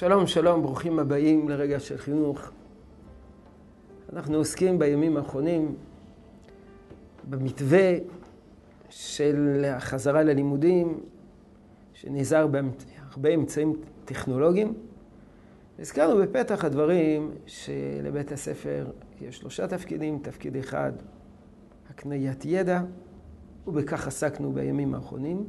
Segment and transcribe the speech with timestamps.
[0.00, 2.50] שלום, שלום, ברוכים הבאים לרגע של חינוך.
[4.12, 5.74] אנחנו עוסקים בימים האחרונים
[7.30, 7.92] במתווה
[8.90, 11.00] של החזרה ללימודים,
[11.92, 14.74] שנעזר בהרבה אמצעים טכנולוגיים.
[15.78, 18.86] הזכרנו בפתח הדברים שלבית הספר
[19.20, 20.18] יש שלושה תפקידים.
[20.22, 20.92] תפקיד אחד,
[21.90, 22.82] הקניית ידע,
[23.66, 25.44] ובכך עסקנו בימים האחרונים.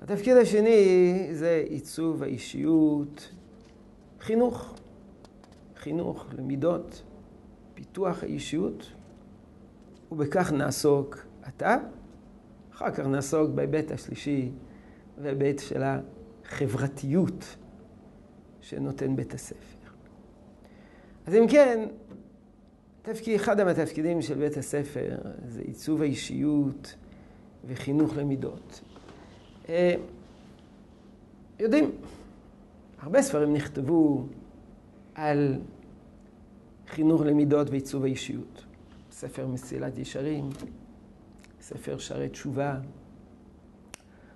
[0.00, 3.32] התפקיד השני זה עיצוב האישיות,
[4.20, 4.74] חינוך,
[5.76, 7.02] חינוך למידות,
[7.74, 8.92] פיתוח האישיות,
[10.12, 11.76] ובכך נעסוק עתה.
[12.72, 14.50] אחר כך נעסוק בהיבט השלישי,
[15.22, 17.56] בהיבט של החברתיות
[18.60, 19.90] שנותן בית הספר.
[21.26, 21.88] אז אם כן,
[23.02, 26.94] תפקיד, אחד מהתפקידים של בית הספר זה עיצוב האישיות
[27.64, 28.80] וחינוך למידות.
[29.70, 29.94] אה,
[31.58, 31.90] יודעים,
[32.98, 34.26] הרבה ספרים נכתבו
[35.14, 35.58] על
[36.86, 38.64] חינוך למידות ועיצוב האישיות.
[39.10, 40.50] ספר מסילת ישרים,
[41.60, 42.76] ספר שערי תשובה,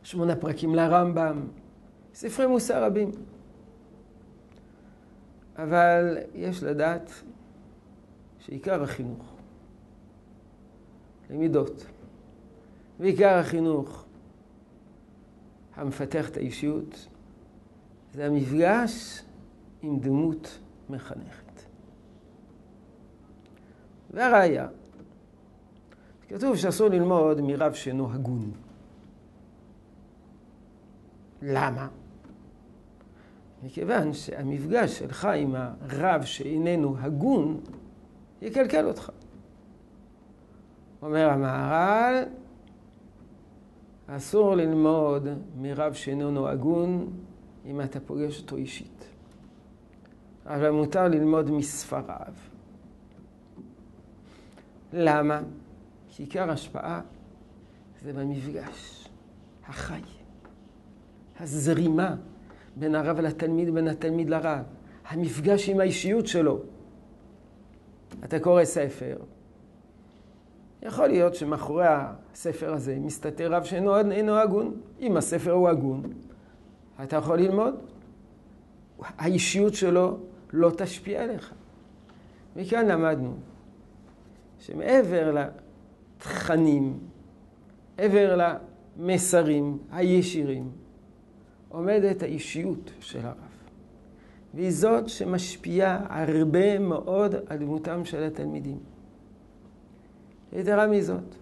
[0.03, 1.41] שמונה פרקים לרמב"ם,
[2.15, 3.11] ספרי מוסר רבים.
[5.57, 7.11] אבל יש לדעת
[8.39, 9.35] שעיקר החינוך
[11.31, 11.87] למידות,
[13.01, 14.05] ועיקר החינוך
[15.77, 17.09] המפתח את האישיות,
[18.15, 19.23] זה המפגש
[19.83, 20.59] עם דמות
[20.89, 21.63] מחנכת.
[24.11, 24.67] והראיה,
[26.29, 28.53] כתוב שאסור ללמוד מרב שאינו הגון.
[31.43, 31.89] למה?
[33.63, 37.61] מכיוון שהמפגש שלך עם הרב שאיננו הגון,
[38.43, 39.11] יקלקל אותך.
[41.03, 42.25] אומר המהר"ל,
[44.07, 47.11] אסור ללמוד מרב שאיננו הגון
[47.67, 49.05] אם אתה פוגש אותו אישית.
[50.47, 52.33] אבל מותר ללמוד מספריו.
[54.93, 55.41] למה?
[56.09, 57.01] כי עיקר השפעה
[58.03, 59.09] זה במפגש
[59.67, 60.01] החי,
[61.41, 62.17] הזרימה
[62.77, 64.63] בין הרב לתלמיד, בין התלמיד לרב,
[65.09, 66.61] המפגש עם האישיות שלו.
[68.25, 69.17] אתה קורא ספר,
[70.85, 74.81] יכול להיות שמאחורי הספר הזה מסתתר רב שאינו הגון.
[75.01, 76.03] אם הספר הוא הגון,
[77.03, 77.75] אתה יכול ללמוד.
[79.19, 80.19] האישיות שלו
[80.53, 81.53] לא תשפיע עליך.
[82.57, 83.35] מכאן למדנו
[84.59, 85.35] שמעבר
[86.19, 86.99] לתכנים,
[87.99, 88.39] מעבר
[88.97, 90.71] למסרים הישירים,
[91.69, 93.35] עומדת האישיות של הרב.
[94.55, 98.94] והיא זאת שמשפיעה הרבה מאוד על דמותם של התלמידים.
[100.55, 101.35] יתרה מזאת,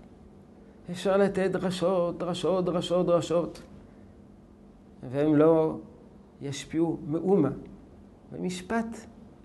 [0.91, 3.63] אפשר לתת דרשות, דרשות, דרשות, דרשות,
[5.11, 5.79] והם לא
[6.41, 7.51] ישפיעו מאומה.
[8.33, 8.97] במשפט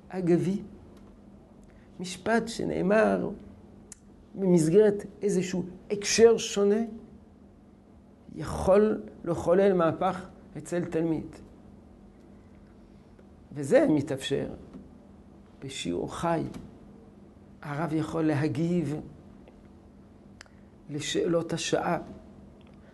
[0.10, 0.62] אגבי,
[2.00, 3.30] משפט שנאמר
[4.36, 6.82] במסגרת איזשהו הקשר שונה,
[8.36, 11.28] יכול לחולל מהפך אצל תלמיד.
[13.52, 14.48] וזה מתאפשר
[15.64, 16.44] בשיעור חי.
[17.62, 18.96] הרב יכול להגיב
[20.90, 21.98] לשאלות השעה.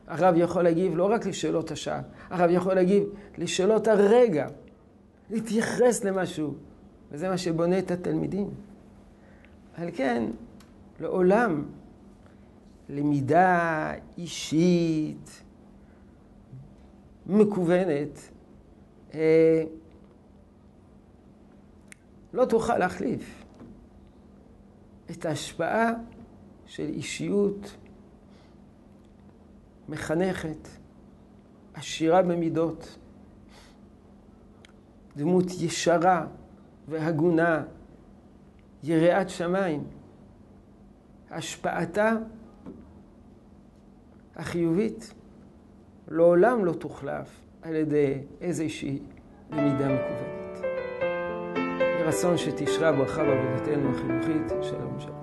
[0.08, 3.04] הרב יכול להגיב לא רק לשאלות השעה, הרב יכול להגיב
[3.38, 4.48] לשאלות הרגע,
[5.30, 6.53] להתייחס למשהו,
[7.12, 8.50] וזה מה שבונה את התלמידים.
[9.76, 10.24] על כן,
[11.00, 11.66] לעולם
[12.90, 15.44] למידה אישית,
[17.28, 18.20] מקוונת,
[19.14, 19.64] אה,
[22.34, 23.44] לא תוכל להחליף
[25.12, 25.92] את ההשפעה
[26.66, 27.76] של אישיות
[29.94, 30.68] מחנכת,
[31.74, 32.98] עשירה במידות,
[35.16, 36.26] דמות ישרה
[36.88, 37.64] והגונה,
[38.84, 39.84] יראת שמיים.
[41.32, 42.12] השפעתה
[44.35, 45.14] החיובית
[46.08, 49.00] לעולם לא תוחלף על ידי איזושהי
[49.52, 50.62] למידה מקוונת.
[51.79, 54.64] יהי רצון שתשרה ברכה בעבודתנו החינוכית.
[54.64, 55.22] שלום שלום.